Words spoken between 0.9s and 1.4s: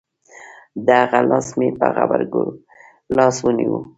هغه